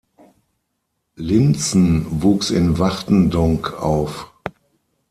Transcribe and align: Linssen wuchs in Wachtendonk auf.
Linssen 1.15 2.23
wuchs 2.23 2.49
in 2.49 2.79
Wachtendonk 2.79 3.73
auf. 3.79 4.33